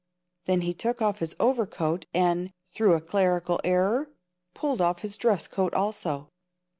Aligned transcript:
Then 0.45 0.61
he 0.61 0.73
took 0.73 0.99
off 0.99 1.19
his 1.19 1.35
overcoat 1.39 2.07
and, 2.11 2.51
through 2.65 2.95
a 2.95 3.01
clerical 3.01 3.61
error, 3.63 4.09
pulled 4.55 4.81
off 4.81 5.01
his 5.01 5.15
dress 5.15 5.47
coat 5.47 5.75
also. 5.75 6.29